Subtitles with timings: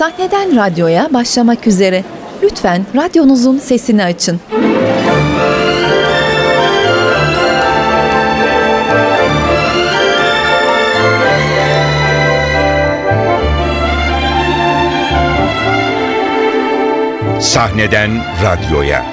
[0.00, 2.04] Sahneden radyoya başlamak üzere.
[2.42, 4.40] Lütfen radyonuzun sesini açın.
[17.40, 18.10] Sahneden
[18.44, 19.04] radyoya.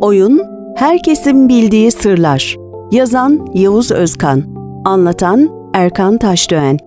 [0.00, 0.42] Oyun
[0.76, 2.56] Herkesin Bildiği Sırlar.
[2.92, 4.42] Yazan Yavuz Özkan.
[4.84, 6.78] Anlatan Erkan Taşdöğen.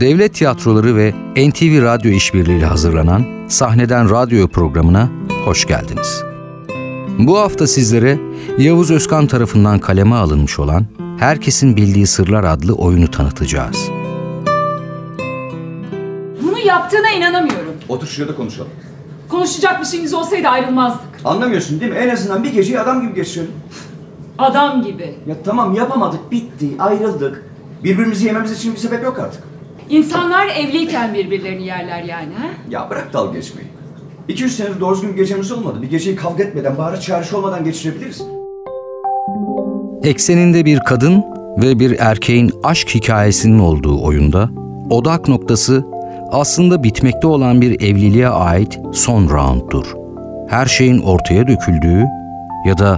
[0.00, 5.08] Devlet Tiyatroları ve NTV Radyo işbirliğiyle hazırlanan Sahneden Radyo programına
[5.44, 6.22] hoş geldiniz.
[7.18, 8.18] Bu hafta sizlere
[8.58, 10.86] Yavuz Özkan tarafından kaleme alınmış olan
[11.18, 13.90] Herkesin Bildiği Sırlar adlı oyunu tanıtacağız.
[16.42, 17.74] Bunu yaptığına inanamıyorum.
[17.88, 18.70] Otur şurada konuşalım.
[19.28, 21.08] Konuşacak bir şeyimiz olsaydı ayrılmazdık.
[21.24, 21.98] Anlamıyorsun değil mi?
[21.98, 23.52] En azından bir geceyi adam gibi geçirelim.
[24.42, 25.14] Adam gibi.
[25.26, 27.44] Ya tamam yapamadık, bitti, ayrıldık.
[27.84, 29.42] Birbirimizi yememiz için bir sebep yok artık.
[29.90, 32.46] İnsanlar evliyken birbirlerini yerler yani ha?
[32.70, 33.68] Ya bırak dalga geçmeyi.
[34.28, 35.82] 2-3 senedir doğru düzgün bir gecemiz olmadı.
[35.82, 38.22] Bir geceyi kavga etmeden, bağırış çağrış olmadan geçirebiliriz.
[40.02, 41.24] Ekseninde bir kadın
[41.62, 44.50] ve bir erkeğin aşk hikayesinin olduğu oyunda
[44.90, 45.84] odak noktası
[46.32, 49.94] aslında bitmekte olan bir evliliğe ait son rounddur.
[50.48, 52.04] Her şeyin ortaya döküldüğü
[52.66, 52.96] ya da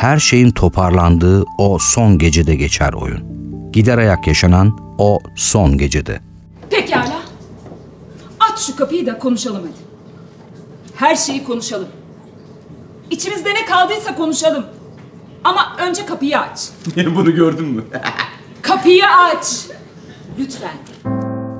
[0.00, 3.20] her şeyin toparlandığı o son gecede geçer oyun.
[3.72, 6.20] Gider ayak yaşanan o son gecede.
[6.70, 7.22] Pekala.
[8.40, 9.90] Aç şu kapıyı da konuşalım hadi.
[10.96, 11.88] Her şeyi konuşalım.
[13.10, 14.64] İçimizde ne kaldıysa konuşalım.
[15.44, 16.68] Ama önce kapıyı aç.
[17.16, 17.82] Bunu gördün mü?
[18.62, 19.66] Kapıyı aç.
[20.38, 20.76] Lütfen.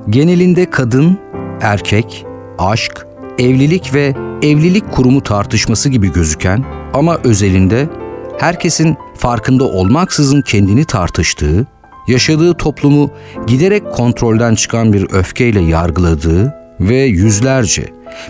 [0.09, 1.19] Genelinde kadın,
[1.61, 2.25] erkek,
[2.57, 3.07] aşk,
[3.39, 8.00] evlilik ve evlilik kurumu tartışması gibi gözüken ama özelinde
[8.41, 11.67] herkesin farkında olmaksızın kendini tartıştığı,
[12.07, 13.11] yaşadığı toplumu
[13.47, 17.85] giderek kontrolden çıkan bir öfkeyle yargıladığı ve yüzlerce,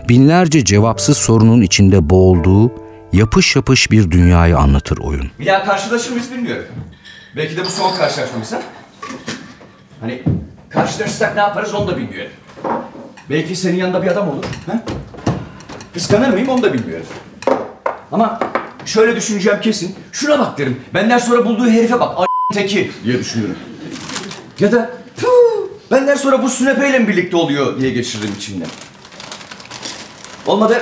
[0.10, 2.72] binlerce cevapsız sorunun içinde boğulduğu
[3.14, 5.32] yapış yapış bir dünyayı anlatır oyun.
[5.40, 6.66] Bir daha karşılaşır mıyız bilmiyorum.
[7.36, 8.62] Belki de bu son karşılaşmamız ha?
[10.02, 10.22] Hani
[10.70, 12.32] karşılaşırsak ne yaparız onu da bilmiyorum.
[13.30, 14.46] Belki senin yanında bir adam olur.
[14.68, 14.84] Ha?
[15.94, 17.06] Kıskanır mıyım onu da bilmiyorum.
[18.12, 18.40] Ama
[18.86, 19.96] şöyle düşüneceğim kesin.
[20.12, 20.80] Şuna bak derim.
[20.94, 22.14] Benden sonra bulduğu herife bak.
[22.18, 23.56] A teki diye düşünürüm.
[24.60, 25.28] Ya da "Tüh,
[25.92, 28.68] benden sonra bu sünepeyle mi birlikte oluyor diye geçiririm içimden.
[30.48, 30.82] Olmadı.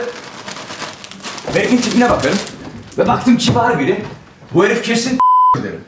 [1.53, 2.37] Herifin tipine bakarım.
[2.97, 4.01] Ve baktım kibar biri.
[4.53, 5.19] Bu herif kesin
[5.63, 5.81] derim.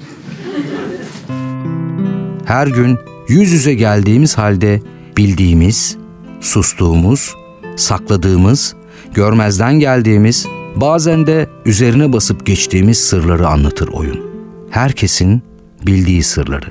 [2.45, 2.97] her gün
[3.27, 4.81] yüz yüze geldiğimiz halde
[5.17, 5.97] bildiğimiz,
[6.41, 7.35] sustuğumuz,
[7.77, 8.75] sakladığımız,
[9.13, 10.45] görmezden geldiğimiz,
[10.75, 14.31] bazen de üzerine basıp geçtiğimiz sırları anlatır oyun.
[14.69, 15.41] Herkesin
[15.85, 16.69] bildiği sırları.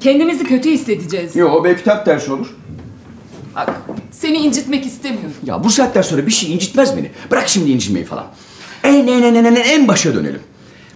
[0.00, 1.36] Kendimizi kötü hissedeceğiz.
[1.36, 2.46] Yo belki tam tersi olur.
[3.54, 5.32] Bak seni incitmek istemiyorum.
[5.44, 7.10] Ya bu saatten sonra bir şey incitmez beni.
[7.30, 8.26] Bırak şimdi incinmeyi falan.
[8.84, 10.40] En en en en en en başa dönelim.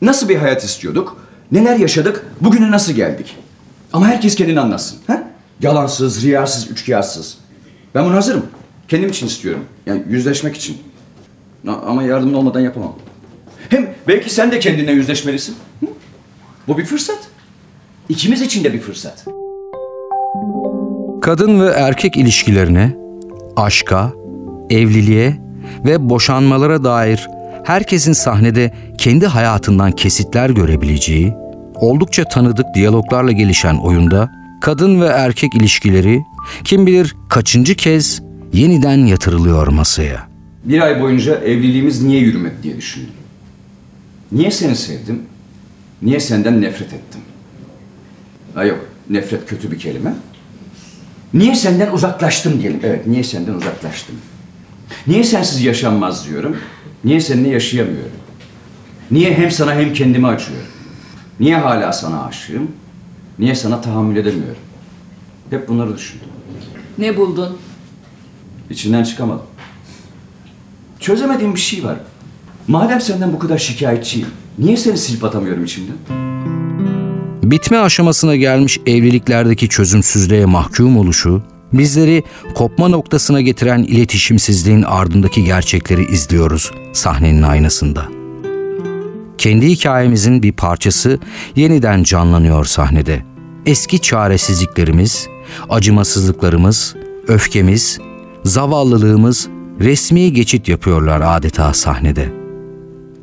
[0.02, 1.16] Nasıl bir hayat istiyorduk?
[1.52, 2.26] Neler yaşadık?
[2.40, 3.36] Bugüne nasıl geldik?
[3.92, 4.98] Ama herkes kendini anlatsın.
[5.06, 5.22] Ha?
[5.60, 7.38] Yalansız, riyasız, üçkağıtsız.
[7.94, 8.42] Ben bunu hazırım.
[8.88, 9.64] Kendim için istiyorum.
[9.86, 10.78] Yani yüzleşmek için.
[11.66, 12.94] Ama yardımın olmadan yapamam.
[13.68, 15.56] Hem belki sen de kendine yüzleşmelisin.
[15.80, 15.86] Hı?
[16.68, 17.18] Bu bir fırsat.
[18.08, 19.24] İkimiz için de bir fırsat.
[21.22, 22.96] Kadın ve erkek ilişkilerine,
[23.56, 24.12] aşka,
[24.70, 25.36] evliliğe
[25.84, 27.28] ve boşanmalara dair
[27.64, 31.34] herkesin sahnede kendi hayatından kesitler görebileceği,
[31.74, 36.20] oldukça tanıdık diyaloglarla gelişen oyunda kadın ve erkek ilişkileri
[36.64, 38.22] kim bilir kaçıncı kez
[38.52, 40.29] yeniden yatırılıyor masaya.
[40.64, 43.12] Bir ay boyunca evliliğimiz niye yürümedi diye düşündüm.
[44.32, 45.22] Niye seni sevdim?
[46.02, 47.20] Niye senden nefret ettim?
[48.54, 48.78] Ha yok,
[49.10, 50.14] nefret kötü bir kelime.
[51.34, 52.80] Niye senden uzaklaştım diyelim.
[52.82, 54.16] Evet, niye senden uzaklaştım?
[55.06, 56.56] Niye sensiz yaşanmaz diyorum.
[57.04, 58.10] Niye seninle yaşayamıyorum?
[59.10, 60.66] Niye hem sana hem kendime acıyorum?
[61.40, 62.70] Niye hala sana aşığım?
[63.38, 64.62] Niye sana tahammül edemiyorum?
[65.50, 66.28] Hep bunları düşündüm.
[66.98, 67.58] Ne buldun?
[68.70, 69.46] İçinden çıkamadım.
[71.00, 71.96] Çözemediğim bir şey var.
[72.68, 75.96] Madem senden bu kadar şikayetçiyim, niye seni silip atamıyorum içimden?
[77.42, 81.42] Bitme aşamasına gelmiş evliliklerdeki çözümsüzlüğe mahkum oluşu,
[81.72, 82.22] bizleri
[82.54, 88.04] kopma noktasına getiren iletişimsizliğin ardındaki gerçekleri izliyoruz sahnenin aynasında.
[89.38, 91.18] Kendi hikayemizin bir parçası
[91.56, 93.22] yeniden canlanıyor sahnede.
[93.66, 95.28] Eski çaresizliklerimiz,
[95.68, 96.94] acımasızlıklarımız,
[97.28, 97.98] öfkemiz,
[98.44, 99.48] zavallılığımız
[99.80, 102.28] resmi geçit yapıyorlar adeta sahnede.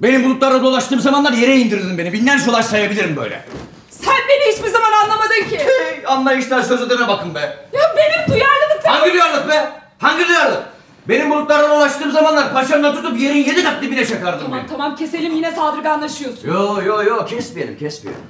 [0.01, 2.13] Benim bulutlarda dolaştığım zamanlar yere indirdin beni.
[2.13, 3.45] Binlerce olay sayabilirim böyle.
[3.89, 5.57] Sen beni hiçbir zaman anlamadın ki.
[5.57, 7.39] Hey, anlayıştan söz edene bakın be.
[7.73, 8.99] Ya benim duyarlılıklarım...
[8.99, 9.69] Hangi duyarlılık be?
[9.97, 10.63] Hangi duyarlılık?
[11.09, 14.67] Benim bulutlara ulaştığım zamanlar paşamla tutup yerin yedi kat dibine çakardım Tamam beni.
[14.67, 16.47] tamam keselim yine saldırganlaşıyorsun.
[16.47, 18.23] Yo yo yo kesmeyelim kesmeyelim.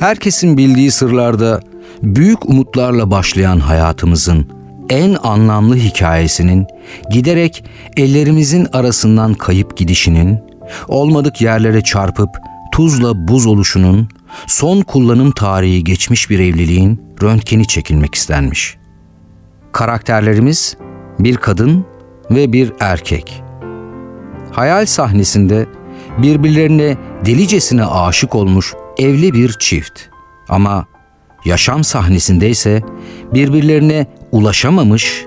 [0.00, 1.60] Herkesin bildiği sırlarda
[2.02, 4.57] büyük umutlarla başlayan hayatımızın
[4.90, 6.66] en anlamlı hikayesinin
[7.10, 7.64] giderek
[7.96, 10.38] ellerimizin arasından kayıp gidişinin,
[10.88, 12.30] olmadık yerlere çarpıp
[12.72, 14.08] tuzla buz oluşunun,
[14.46, 18.76] son kullanım tarihi geçmiş bir evliliğin röntgeni çekilmek istenmiş.
[19.72, 20.76] Karakterlerimiz
[21.18, 21.86] bir kadın
[22.30, 23.42] ve bir erkek.
[24.52, 25.66] Hayal sahnesinde
[26.18, 26.96] birbirlerine
[27.26, 30.00] delicesine aşık olmuş evli bir çift.
[30.48, 30.86] Ama
[31.44, 32.82] yaşam sahnesinde ise
[33.34, 35.26] birbirlerine ulaşamamış,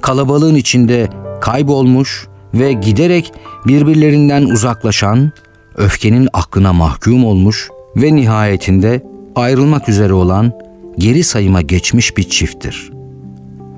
[0.00, 1.08] kalabalığın içinde
[1.40, 3.32] kaybolmuş ve giderek
[3.66, 5.32] birbirlerinden uzaklaşan,
[5.76, 9.02] öfkenin aklına mahkum olmuş ve nihayetinde
[9.36, 10.52] ayrılmak üzere olan
[10.98, 12.90] geri sayıma geçmiş bir çifttir.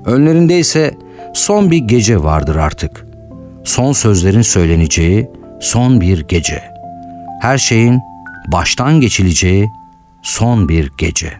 [0.05, 0.97] Önlerinde ise
[1.33, 3.05] son bir gece vardır artık.
[3.63, 5.29] Son sözlerin söyleneceği
[5.59, 6.63] son bir gece.
[7.41, 7.99] Her şeyin
[8.47, 9.69] baştan geçileceği
[10.21, 11.33] son bir gece.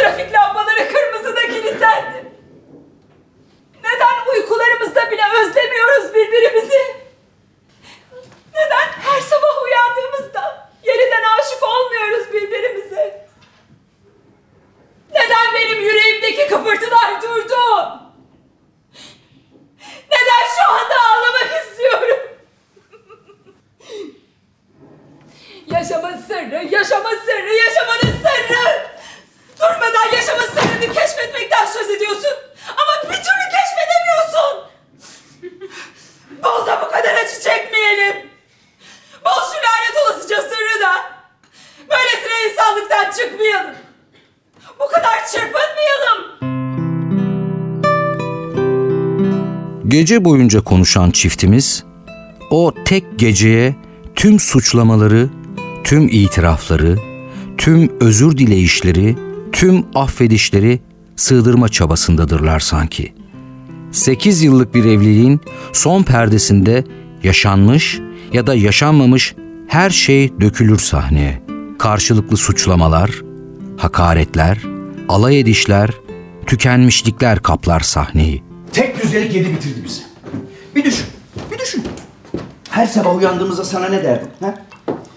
[0.00, 2.32] Trafik lambaları kırmızıda kilitlendi?
[3.84, 6.96] Neden uykularımızda bile özlemiyoruz birbirimizi?
[8.54, 13.26] Neden her sabah uyandığımızda yeniden aşık olmuyoruz birbirimize?
[15.14, 17.56] Neden benim yüreğimdeki kıpırtılar durdu?
[20.10, 22.18] Neden şu anda ağlamak istiyorum?
[25.66, 28.89] Yaşamın sırrı, yaşamın sırrı, yaşamanın sırrı.
[29.60, 32.34] Durmadan yaşamın sırrını keşfetmekten söz ediyorsun.
[32.68, 34.54] Ama bir türlü keşfedemiyorsun.
[36.44, 38.16] Bol da bu kadar acı çekmeyelim.
[39.24, 40.92] Bol şu lanet olasıca sırrı da.
[41.90, 43.74] Böylesine insanlıktan çıkmayalım.
[44.80, 46.40] Bu kadar çırpınmayalım.
[49.88, 51.84] Gece boyunca konuşan çiftimiz
[52.50, 53.74] o tek geceye
[54.16, 55.28] tüm suçlamaları,
[55.84, 56.96] tüm itirafları,
[57.58, 59.29] tüm özür dileyişleri,
[59.60, 60.80] tüm affedişleri
[61.16, 63.14] sığdırma çabasındadırlar sanki.
[63.92, 65.40] 8 yıllık bir evliliğin
[65.72, 66.84] son perdesinde
[67.22, 68.00] yaşanmış
[68.32, 69.34] ya da yaşanmamış
[69.68, 71.42] her şey dökülür sahneye.
[71.78, 73.10] Karşılıklı suçlamalar,
[73.76, 74.58] hakaretler,
[75.08, 75.90] alay edişler,
[76.46, 78.42] tükenmişlikler kaplar sahneyi.
[78.72, 80.02] Tek güzellik yedi bitirdi bizi.
[80.76, 81.06] Bir düşün,
[81.52, 81.84] bir düşün.
[82.70, 84.28] Her sabah uyandığımızda sana ne derdim?
[84.40, 84.54] Ha?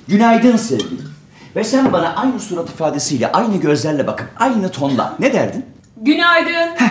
[0.08, 1.13] Günaydın sevgilim.
[1.56, 5.66] Ve sen bana aynı surat ifadesiyle, aynı gözlerle bakıp aynı tonla ne derdin?
[5.98, 6.76] Günaydın.
[6.76, 6.90] Heh,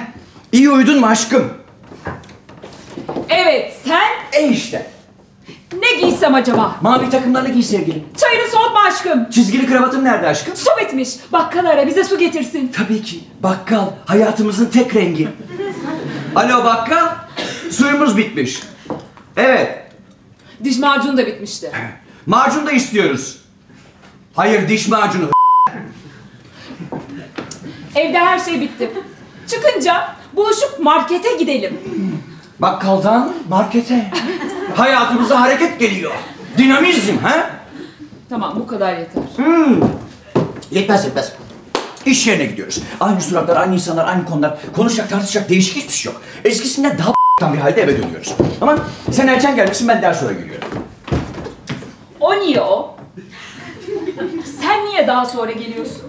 [0.52, 1.52] iyi uyudun mu aşkım?
[3.28, 4.08] Evet sen
[4.42, 4.86] E işte.
[5.72, 6.76] ne giysem acaba?
[6.80, 8.04] Mavi takımlarını giy sevgilim.
[8.16, 9.30] Çayını soğutma aşkım.
[9.30, 10.56] Çizgili kravatın nerede aşkım?
[10.56, 11.08] Su bitmiş.
[11.32, 12.72] Bakkal ara bize su getirsin.
[12.76, 13.20] Tabii ki.
[13.40, 13.86] Bakkal.
[14.06, 15.28] Hayatımızın tek rengi.
[16.36, 17.06] Alo bakkal.
[17.70, 18.62] Suyumuz bitmiş.
[19.36, 19.78] Evet.
[20.64, 21.70] Diş macunu da bitmişti.
[22.26, 23.38] Macun da istiyoruz.
[24.36, 25.24] Hayır diş macunu.
[27.94, 28.90] Evde her şey bitti.
[29.48, 31.80] Çıkınca buluşup markete gidelim.
[32.58, 34.10] Bakkaldan markete.
[34.74, 36.12] Hayatımıza hareket geliyor.
[36.58, 37.50] Dinamizm ha?
[38.28, 39.22] Tamam bu kadar yeter.
[40.70, 41.32] Yetmez yetmez.
[42.06, 42.82] İş yerine gidiyoruz.
[43.00, 44.58] Aynı suratlar, aynı insanlar, aynı konular.
[44.76, 46.22] Konuşacak, tartışacak değişik hiçbir şey yok.
[46.44, 48.34] Eskisinden daha bir halde eve dönüyoruz.
[48.60, 48.78] Ama
[49.12, 50.68] sen erken gelmişsin, ben daha sonra geliyorum.
[52.20, 52.96] O niye o?
[54.62, 56.02] Sen niye daha sonra geliyorsun?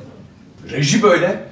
[0.71, 1.43] Reji böyle.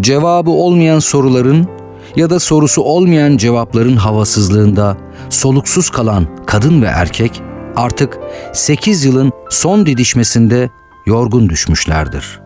[0.00, 1.68] Cevabı olmayan soruların
[2.16, 4.96] ya da sorusu olmayan cevapların havasızlığında
[5.30, 7.42] soluksuz kalan kadın ve erkek
[7.76, 8.18] artık
[8.52, 10.70] 8 yılın son didişmesinde
[11.06, 12.40] yorgun düşmüşlerdir.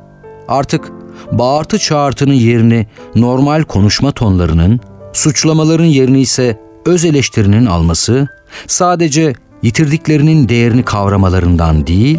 [0.48, 0.92] Artık
[1.32, 4.80] bağırtı çağırtının yerini normal konuşma tonlarının,
[5.12, 8.28] suçlamaların yerini ise öz eleştirinin alması
[8.66, 12.18] sadece yitirdiklerinin değerini kavramalarından değil,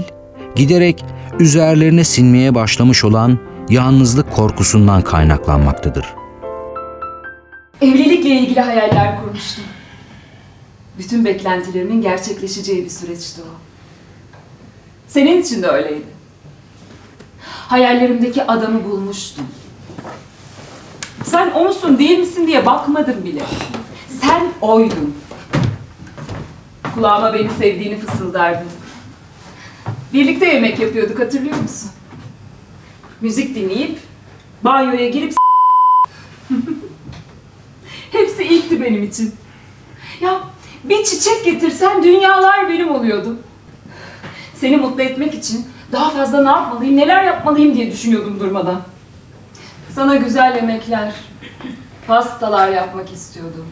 [0.55, 1.05] giderek
[1.39, 3.39] üzerlerine sinmeye başlamış olan
[3.70, 6.05] yalnızlık korkusundan kaynaklanmaktadır.
[7.81, 9.63] Evlilikle ilgili hayaller kurmuştum.
[10.98, 13.51] Bütün beklentilerimin gerçekleşeceği bir süreçti o.
[15.08, 16.05] Senin için de öyleydi.
[17.67, 19.46] Hayallerimdeki adamı bulmuştum.
[21.24, 23.41] Sen onusun değil misin diye bakmadım bile.
[24.22, 25.15] Sen oydun.
[26.96, 28.67] Kulağıma beni sevdiğini fısıldardın.
[30.13, 31.91] Birlikte yemek yapıyorduk hatırlıyor musun?
[33.22, 34.00] Müzik dinleyip
[34.63, 35.34] banyoya girip
[38.12, 39.34] Hepsi ilkti benim için.
[40.22, 40.39] Ya
[40.84, 43.38] Bir çiçek getirsen dünyalar benim oluyordu.
[44.56, 48.82] Seni mutlu etmek için daha fazla ne yapmalıyım, neler yapmalıyım diye düşünüyordum durmadan.
[49.96, 51.13] Sana güzel yemekler,
[52.08, 53.65] pastalar yapmak istiyordum.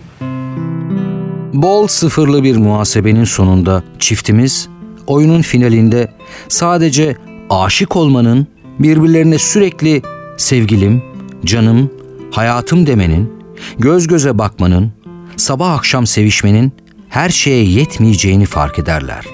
[1.53, 4.69] Bol sıfırlı bir muhasebenin sonunda çiftimiz
[5.07, 6.11] oyunun finalinde
[6.47, 7.17] sadece
[7.49, 8.47] aşık olmanın,
[8.79, 10.01] birbirlerine sürekli
[10.37, 11.03] sevgilim,
[11.45, 11.91] canım,
[12.31, 13.33] hayatım demenin,
[13.79, 14.91] göz göze bakmanın,
[15.37, 16.71] sabah akşam sevişmenin
[17.09, 19.25] her şeye yetmeyeceğini fark ederler.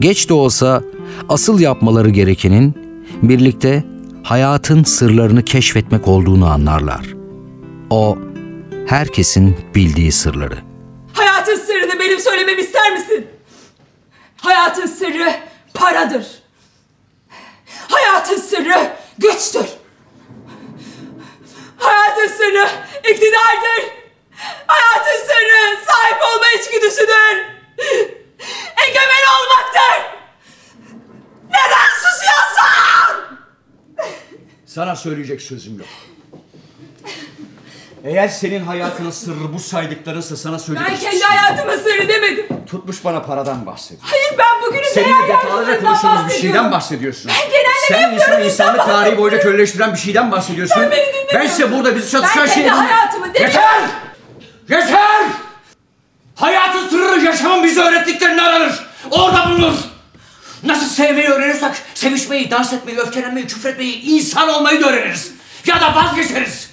[0.00, 0.82] Geç de olsa
[1.28, 2.74] asıl yapmaları gerekenin
[3.22, 3.84] birlikte
[4.22, 7.06] hayatın sırlarını keşfetmek olduğunu anlarlar.
[7.90, 8.18] O
[8.86, 10.58] herkesin bildiği sırları.
[11.12, 13.26] Hayatın sırrını benim söylememi ister misin?
[14.36, 15.47] Hayatın sırrı
[15.78, 16.26] paradır.
[17.88, 19.66] Hayatın sırrı güçtür.
[21.78, 22.68] Hayatın sırrı
[23.10, 23.92] iktidardır.
[24.66, 27.36] Hayatın sırrı sahip olma içgüdüsüdür.
[28.88, 30.18] Egemen olmaktır.
[31.48, 33.38] Neden susuyorsun?
[34.66, 35.88] Sana söyleyecek sözüm yok.
[38.04, 42.46] Eğer senin hayatının sırrı bu saydıklarınsa sana söyleyecek Ben kendi şey hayatımın sırrı demedim.
[42.66, 44.08] Tutmuş bana paradan bahsediyor.
[44.38, 47.30] Ben bugünün Seninle defalarca konuştuğumuz bir şeyden bahsediyorsun.
[47.30, 49.18] Ben genelleme Sen yapıyorum, insan, bizden insanlık tarihi bahsediyorum.
[49.22, 50.74] boyunca köleleştiren bir şeyden bahsediyorsun.
[50.74, 51.40] Sen beni dinlemiyorsun.
[51.40, 53.56] Bense burada bizi çatışan Ben kendi hayatımı demiyorum.
[53.56, 53.80] Yeter!
[54.68, 55.26] Yeter!
[56.34, 58.86] Hayatın sırrı yaşamın bize öğrettiklerini aranır.
[59.10, 59.74] Orada bulunur.
[60.62, 65.32] Nasıl sevmeyi öğrenirsek sevişmeyi, dans etmeyi, öfkelenmeyi, küfretmeyi, insan olmayı da öğreniriz.
[65.66, 66.70] Ya da vazgeçeriz.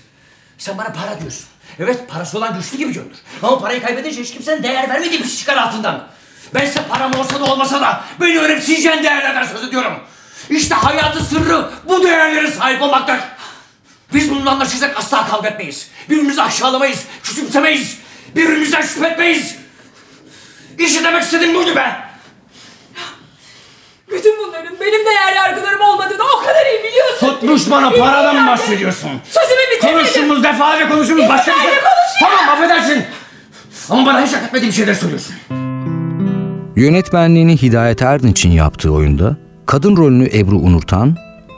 [0.57, 1.45] Sen bana para diyorsun.
[1.79, 3.17] Evet parası olan güçlü gibi görünür.
[3.43, 6.07] Ama parayı kaybedince hiç kimsenin değer vermediği bir şey çıkar altından.
[6.53, 9.93] Bense param olsa da olmasa da beni önemseyeceğin değerlerden söz ediyorum.
[10.49, 13.15] İşte hayatın sırrı bu değerlere sahip olmaktır.
[14.13, 15.89] Biz bununla anlaşırsak asla kavga etmeyiz.
[16.09, 17.97] Birbirimizi aşağılamayız, küçümsemeyiz.
[18.35, 19.55] Birbirimizden şüphe etmeyiz.
[20.79, 21.95] İşte demek istediğim buydu be.
[24.11, 27.27] Bütün bunların benim değer yargılarım olmadığını o kadar iyi biliyorsun.
[27.27, 28.47] Tutmuş bana paradan yani.
[28.47, 29.09] bahsediyorsun.
[29.31, 29.99] Sözümü bitirmedim.
[29.99, 31.69] Konuştuğumuz defalarca konuştuğumuz başka bir şey.
[31.69, 32.19] konuşuyor.
[32.19, 33.05] Tamam affedersin.
[33.89, 35.35] Ama bana hiç hak etmediğim şeyler söylüyorsun.
[36.75, 41.17] Yönetmenliğini Hidayet Erdinç'in yaptığı oyunda kadın rolünü Ebru Unurtan,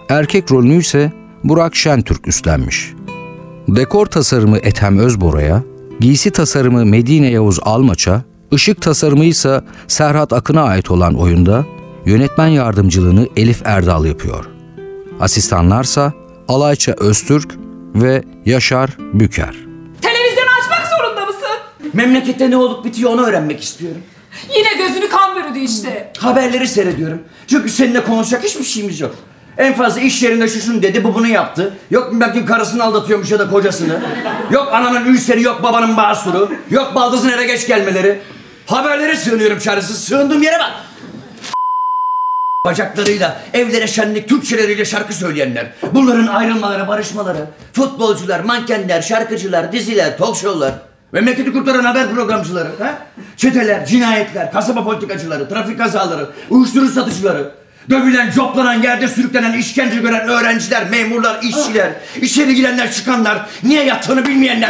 [0.10, 1.12] erkek rolünü ise
[1.44, 2.94] Burak Şentürk üstlenmiş.
[3.68, 5.64] Dekor tasarımı Ethem Özbora'ya,
[6.00, 8.22] giysi tasarımı Medine Yavuz Almaç'a,
[8.54, 11.66] ışık tasarımı ise Serhat Akın'a ait olan oyunda
[12.06, 14.46] yönetmen yardımcılığını Elif Erdal yapıyor.
[15.20, 16.14] Asistanlarsa
[16.48, 17.56] Alayça Öztürk
[17.96, 19.56] ve Yaşar Büker.
[20.02, 21.94] Televizyonu açmak zorunda mısın?
[21.94, 24.02] Memlekette ne olup bitiyor onu öğrenmek istiyorum.
[24.58, 26.12] Yine gözünü kan bürüdü işte.
[26.18, 27.24] Haberleri seyrediyorum.
[27.48, 29.16] Çünkü seninle konuşacak hiçbir şeyimiz yok.
[29.58, 31.74] En fazla iş yerinde şu şunu dedi, bu bunu yaptı.
[31.92, 34.00] Yok bilmem kim karısını aldatıyormuş ya da kocasını.
[34.52, 36.52] Yok ananın ülseri, yok babanın basuru.
[36.70, 38.20] Yok baldızın eve geç gelmeleri.
[38.66, 40.04] Haberlere sığınıyorum çaresiz.
[40.04, 40.72] Sığındığım yere bak.
[42.66, 45.72] Bacaklarıyla, evlere şenlik, Türkçeleriyle şarkı söyleyenler.
[45.94, 47.46] Bunların ayrılmaları, barışmaları.
[47.74, 50.74] Futbolcular, mankenler, şarkıcılar, diziler, talk show'lar.
[51.12, 52.70] Memleketi kurtaran haber programcıları.
[52.80, 52.98] Ha?
[53.38, 57.52] Çeteler, cinayetler, kasaba politikacıları, trafik kazaları, uyuşturucu satıcıları.
[57.90, 61.90] Dövülen, coplanan, yerde sürüklenen, işkence gören öğrenciler, memurlar, işçiler,
[62.22, 64.70] içeri girenler, çıkanlar, niye yattığını bilmeyenler.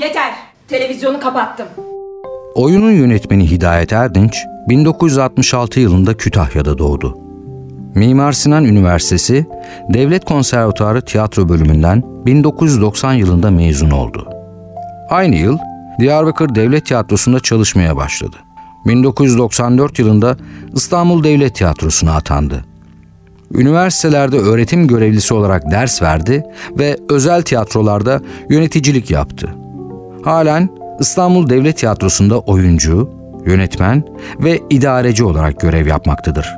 [0.00, 0.32] Yeter.
[0.68, 1.66] Televizyonu kapattım.
[2.54, 4.36] Oyunun yönetmeni Hidayet Erdinç
[4.68, 7.18] 1966 yılında Kütahya'da doğdu.
[7.94, 9.46] Mimar Sinan Üniversitesi
[9.94, 14.35] Devlet Konservatuarı Tiyatro Bölümünden 1990 yılında mezun oldu.
[15.10, 15.58] Aynı yıl
[16.00, 18.36] Diyarbakır Devlet Tiyatrosu'nda çalışmaya başladı.
[18.86, 20.36] 1994 yılında
[20.74, 22.64] İstanbul Devlet Tiyatrosu'na atandı.
[23.54, 26.44] Üniversitelerde öğretim görevlisi olarak ders verdi
[26.78, 28.20] ve özel tiyatrolarda
[28.50, 29.54] yöneticilik yaptı.
[30.24, 30.68] Halen
[31.00, 33.10] İstanbul Devlet Tiyatrosu'nda oyuncu,
[33.46, 34.04] yönetmen
[34.40, 36.54] ve idareci olarak görev yapmaktadır.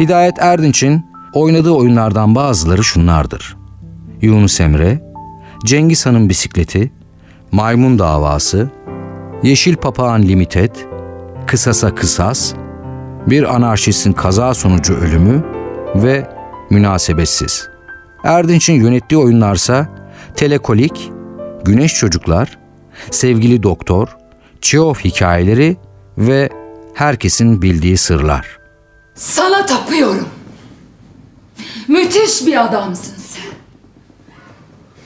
[0.00, 3.56] Hidayet Erdinç'in oynadığı oyunlardan bazıları şunlardır.
[4.22, 5.00] Yunus Emre,
[5.64, 6.92] Cengiz Han'ın Bisikleti,
[7.52, 8.70] Maymun Davası,
[9.42, 10.74] Yeşil Papağan Limited,
[11.46, 12.54] Kısasa Kısas,
[13.26, 15.44] Bir Anarşistin Kaza Sonucu Ölümü
[15.94, 16.30] ve
[16.70, 17.68] Münasebetsiz.
[18.24, 19.88] Erdinç'in yönettiği oyunlarsa
[20.34, 21.12] Telekolik,
[21.64, 22.58] Güneş Çocuklar,
[23.10, 24.16] Sevgili Doktor,
[24.60, 25.76] Çeov Hikayeleri
[26.18, 26.50] ve
[26.94, 28.58] Herkesin Bildiği Sırlar.
[29.14, 30.28] Sana tapıyorum.
[31.88, 33.52] Müthiş bir adamsın sen.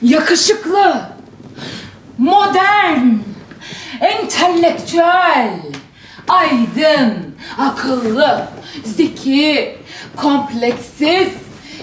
[0.01, 1.01] Yakışıklı,
[2.21, 3.07] modern,
[4.01, 5.59] entelektüel,
[6.27, 8.47] aydın, akıllı,
[8.83, 9.77] zeki,
[10.15, 11.29] kompleksiz,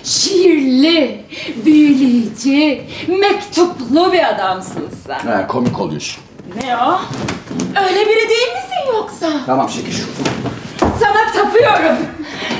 [0.04, 1.24] şiirli,
[1.64, 5.18] büyüleyici, mektuplu bir adamsın sen.
[5.30, 6.22] Ha, komik oluyorsun.
[6.64, 7.00] Ne o?
[7.88, 9.26] Öyle biri değil misin yoksa?
[9.46, 10.04] Tamam çekil şu.
[10.80, 11.96] Sana tapıyorum.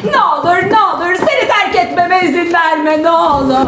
[0.05, 3.67] Ne olur ne olur seni terk etmeme izin verme ne olur.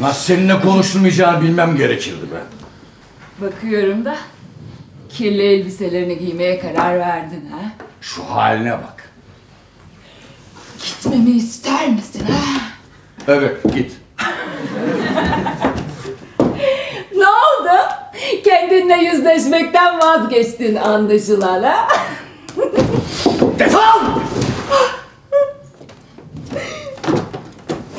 [0.00, 2.40] Nasıl seninle konuşulmayacağını bilmem gerekirdi be.
[3.46, 4.16] Bakıyorum da
[5.08, 7.72] kirli elbiselerini giymeye karar verdin ha?
[8.00, 9.10] Şu haline bak.
[10.84, 12.60] Gitmemi ister misin ha?
[13.28, 13.92] Evet git.
[17.16, 17.78] Ne oldu?
[18.44, 21.88] Kendinle yüzleşmekten vazgeçtin anlaşılan ha?
[23.58, 24.00] Defol!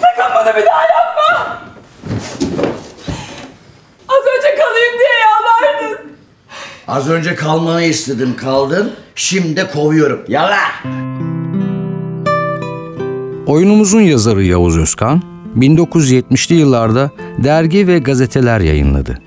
[0.01, 1.61] Sakın bunu bir daha yapma!
[4.09, 6.17] Az önce kalayım diye yalvardın.
[6.91, 8.91] Az önce kalmanı istedim kaldın.
[9.15, 10.19] Şimdi kovuyorum.
[10.27, 10.57] Yala!
[13.45, 15.21] Oyunumuzun yazarı Yavuz Özkan,
[15.57, 17.11] 1970'li yıllarda
[17.43, 19.17] dergi ve gazeteler yayınladı.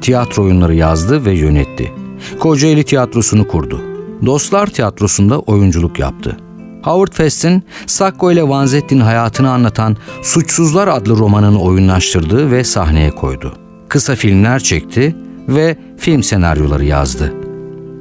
[0.00, 1.92] Tiyatro oyunları yazdı ve yönetti.
[2.40, 3.80] Kocaeli Tiyatrosu'nu kurdu.
[4.26, 6.36] Dostlar Tiyatrosu'nda oyunculuk yaptı.
[6.82, 13.52] Howard Fest'in Sacco ile Vanzetti'nin hayatını anlatan Suçsuzlar adlı romanını oyunlaştırdı ve sahneye koydu.
[13.88, 15.16] Kısa filmler çekti
[15.50, 17.34] ve film senaryoları yazdı.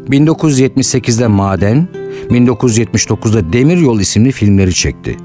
[0.09, 1.87] 1978'de Maden,
[2.29, 5.17] 1979'da Demiryol isimli filmleri çekti.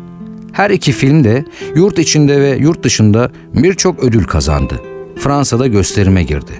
[0.52, 4.80] Her iki film de yurt içinde ve yurt dışında birçok ödül kazandı.
[5.16, 6.52] Fransa'da gösterime girdi.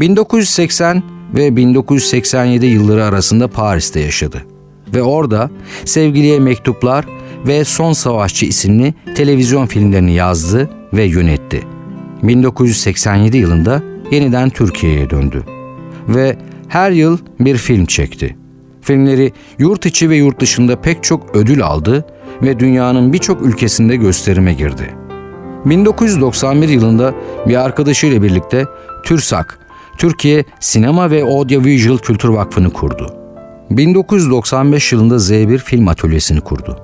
[0.00, 1.02] 1980
[1.34, 4.44] ve 1987 yılları arasında Paris'te yaşadı.
[4.94, 5.50] Ve orada
[5.84, 7.04] Sevgiliye Mektuplar
[7.46, 11.62] ve Son Savaşçı isimli televizyon filmlerini yazdı ve yönetti.
[12.22, 15.44] 1987 yılında yeniden Türkiye'ye döndü.
[16.08, 16.36] Ve
[16.68, 18.36] her yıl bir film çekti.
[18.80, 22.06] Filmleri yurt içi ve yurt dışında pek çok ödül aldı
[22.42, 24.94] ve dünyanın birçok ülkesinde gösterime girdi.
[25.64, 27.14] 1991 yılında
[27.48, 28.64] bir arkadaşıyla birlikte
[29.04, 29.58] TÜRSAK,
[29.98, 33.16] Türkiye Sinema ve Audiovisual Kültür Vakfı'nı kurdu.
[33.70, 36.78] 1995 yılında Z1 Film Atölyesi'ni kurdu.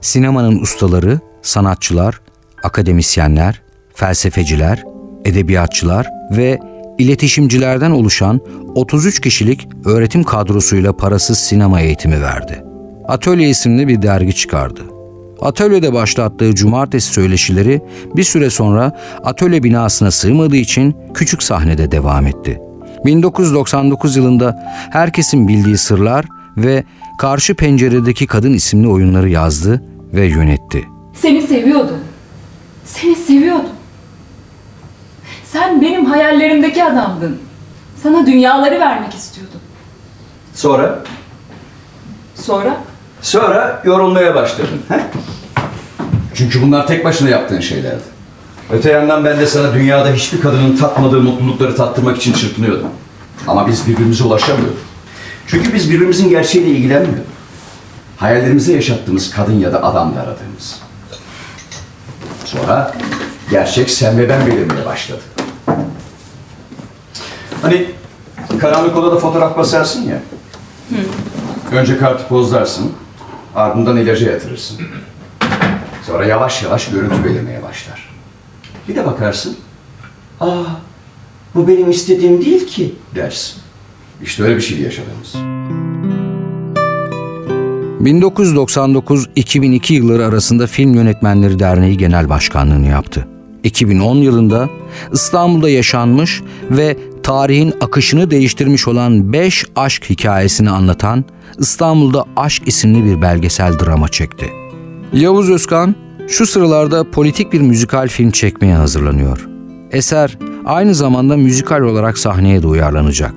[0.00, 2.20] Sinemanın ustaları, sanatçılar,
[2.62, 3.62] akademisyenler,
[3.94, 4.84] felsefeciler,
[5.24, 6.58] edebiyatçılar ve
[6.98, 8.40] iletişimcilerden oluşan
[8.74, 12.64] 33 kişilik öğretim kadrosuyla parasız sinema eğitimi verdi.
[13.08, 14.80] Atölye isimli bir dergi çıkardı.
[15.40, 17.80] Atölyede başlattığı cumartesi söyleşileri
[18.16, 18.92] bir süre sonra
[19.24, 22.60] atölye binasına sığmadığı için küçük sahnede devam etti.
[23.04, 26.24] 1999 yılında herkesin bildiği sırlar
[26.56, 26.84] ve
[27.18, 29.82] Karşı Penceredeki Kadın isimli oyunları yazdı
[30.12, 30.84] ve yönetti.
[31.14, 31.98] Seni seviyordum.
[32.84, 33.70] Seni seviyordum.
[35.54, 37.38] Sen benim hayallerimdeki adamdın.
[38.02, 39.60] Sana dünyaları vermek istiyordum.
[40.54, 40.98] Sonra?
[42.34, 42.76] Sonra?
[43.22, 44.82] Sonra yorulmaya başladın.
[44.88, 45.00] He?
[46.34, 48.02] Çünkü bunlar tek başına yaptığın şeylerdi.
[48.70, 52.88] Öte yandan ben de sana dünyada hiçbir kadının tatmadığı mutlulukları tattırmak için çırpınıyordum.
[53.46, 54.78] Ama biz birbirimize ulaşamıyorduk.
[55.46, 57.26] Çünkü biz birbirimizin gerçeğiyle ilgilenmiyorduk.
[58.16, 60.80] Hayallerimizde yaşattığımız kadın ya da adamla aradığımız.
[62.44, 62.94] Sonra
[63.50, 65.20] gerçek sen ve ben belirmeye başladı.
[67.62, 67.86] Hani
[68.58, 70.22] karanlık odada fotoğraf basarsın ya.
[71.72, 72.92] Önce kartı pozlarsın,
[73.54, 74.78] ardından ilaca yatırırsın.
[76.06, 78.14] Sonra yavaş yavaş görüntü belirmeye başlar.
[78.88, 79.56] Bir de bakarsın,
[80.40, 80.62] aa
[81.54, 83.62] bu benim istediğim değil ki dersin.
[84.22, 85.34] İşte öyle bir şey yaşadığımız.
[88.04, 93.28] 1999-2002 yılları arasında Film Yönetmenleri Derneği Genel Başkanlığını yaptı.
[93.64, 94.68] 2010 yılında
[95.12, 101.24] İstanbul'da yaşanmış ve tarihin akışını değiştirmiş olan 5 aşk hikayesini anlatan
[101.58, 104.46] İstanbul'da Aşk isimli bir belgesel drama çekti.
[105.12, 105.94] Yavuz Özkan
[106.28, 109.48] şu sıralarda politik bir müzikal film çekmeye hazırlanıyor.
[109.90, 113.32] Eser aynı zamanda müzikal olarak sahneye de uyarlanacak.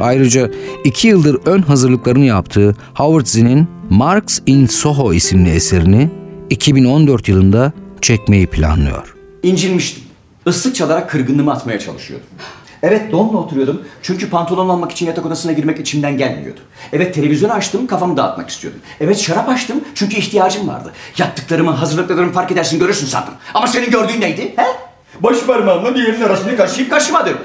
[0.00, 0.50] Ayrıca
[0.84, 6.10] iki yıldır ön hazırlıklarını yaptığı Howard Zinn'in Marx in Soho isimli eserini
[6.50, 9.14] 2014 yılında çekmeyi planlıyor.
[9.42, 10.02] İncinmiştim.
[10.46, 12.26] Islık çalarak kırgınlığımı atmaya çalışıyordum.
[12.82, 16.60] Evet donla oturuyordum çünkü pantolon almak için yatak odasına girmek içimden gelmiyordu.
[16.92, 18.80] Evet televizyonu açtım kafamı dağıtmak istiyordum.
[19.00, 20.92] Evet şarap açtım çünkü ihtiyacım vardı.
[21.18, 23.34] Yaptıklarımı hazırlıklarımı fark edersin görürsün sandım.
[23.54, 24.52] Ama senin gördüğün neydi?
[24.56, 24.66] He?
[25.20, 27.36] Baş parmağımla diğerinin arasını kaşıyıp kaşımadım.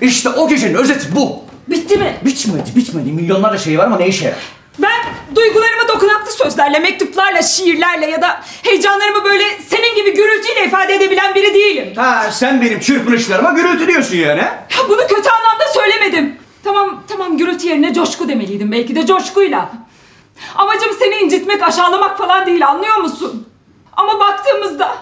[0.00, 1.36] İşte o gecenin özeti bu.
[1.68, 2.16] Bitti mi?
[2.24, 4.57] Bitmedi bitmedi milyonlarca şey var ama ne işe yarar?
[4.78, 11.34] Ben duygularımı dokunaklı sözlerle, mektuplarla, şiirlerle ya da heyecanlarımı böyle senin gibi gürültüyle ifade edebilen
[11.34, 11.92] biri değilim.
[11.96, 14.40] Ha sen benim çırpınışlarıma gürültü diyorsun yani.
[14.40, 14.66] ha?
[14.78, 16.38] Ya bunu kötü anlamda söylemedim.
[16.64, 19.68] Tamam tamam gürültü yerine coşku demeliydim belki de coşkuyla.
[20.56, 23.48] Amacım seni incitmek, aşağılamak falan değil anlıyor musun?
[23.96, 24.96] Ama baktığımızda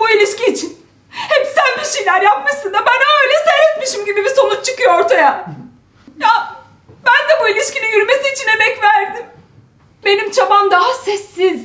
[0.00, 0.78] bu ilişki için
[1.10, 5.46] hep sen bir şeyler yapmışsın da ben öyle seyretmişim gibi bir sonuç çıkıyor ortaya.
[6.20, 6.54] Ya
[7.06, 9.24] ben de bu ilişkinin yürümesi için emek verdim.
[10.04, 11.60] Benim çabam daha sessiz,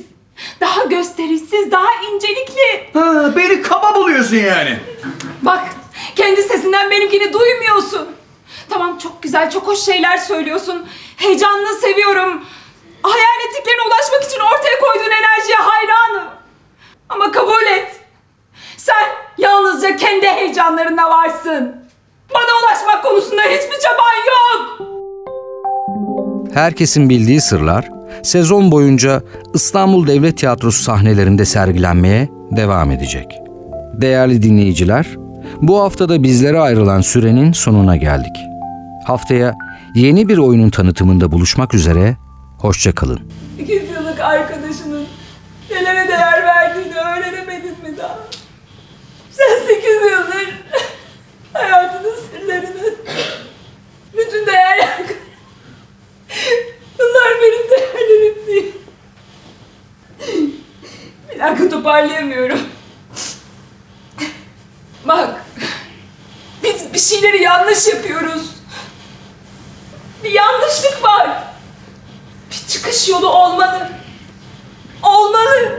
[0.60, 2.90] daha gösterişsiz, daha incelikli.
[2.94, 4.78] Ha, beni kaba buluyorsun yani.
[5.42, 5.64] Bak
[6.16, 8.08] kendi sesinden benimkini duymuyorsun.
[8.70, 10.88] Tamam çok güzel, çok hoş şeyler söylüyorsun.
[11.16, 12.44] Heyecanını seviyorum.
[13.02, 16.28] Hayal ettiklerine ulaşmak için ortaya koyduğun enerjiye hayranım.
[17.08, 17.96] Ama kabul et.
[18.76, 21.76] Sen yalnızca kendi heyecanlarında varsın.
[22.34, 24.97] Bana ulaşmak konusunda hiçbir çaban yok.
[26.54, 27.88] Herkesin bildiği sırlar
[28.22, 29.22] sezon boyunca
[29.54, 33.26] İstanbul Devlet Tiyatrosu sahnelerinde sergilenmeye devam edecek.
[33.94, 35.06] Değerli dinleyiciler,
[35.62, 38.36] bu haftada bizlere ayrılan sürenin sonuna geldik.
[39.04, 39.54] Haftaya
[39.94, 42.16] yeni bir oyunun tanıtımında buluşmak üzere,
[42.58, 43.20] hoşça kalın.
[43.58, 45.06] İkiz yıllık arkadaşının
[45.70, 48.18] nelere değer verdiğini öğrenemedin mi daha?
[49.30, 50.54] Sen sekiz yıldır
[51.52, 52.94] hayatının sırlarını,
[54.12, 54.88] bütün değerler...
[56.98, 58.74] Bunlar benim değerlerim değil.
[61.38, 62.58] Bir dakika toparlayamıyorum.
[65.04, 65.44] Bak,
[66.62, 68.42] biz bir şeyleri yanlış yapıyoruz.
[70.24, 71.44] Bir yanlışlık var.
[72.50, 73.88] Bir çıkış yolu olmalı.
[75.02, 75.78] Olmalı.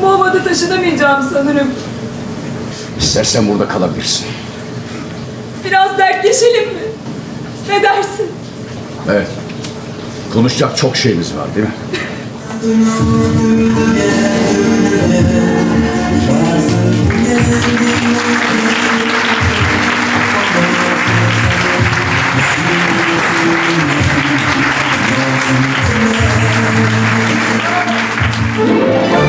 [0.00, 1.74] Havada taşınamayacağım sanırım.
[2.98, 4.26] İstersen burada kalabilirsin.
[5.64, 6.82] Biraz dertleşelim mi?
[7.68, 8.32] Ne dersin?
[9.10, 9.28] Evet.
[10.32, 11.72] Konuşacak çok şeyimiz var değil mi?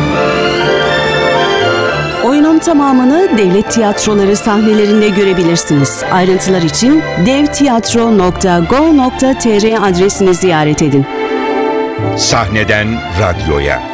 [2.24, 6.04] Oyunun tamamını devlet tiyatroları sahnelerinde görebilirsiniz.
[6.12, 11.06] Ayrıntılar için devtiyatro.go.tr adresini ziyaret edin.
[12.18, 12.88] Sahneden
[13.20, 13.93] radyoya.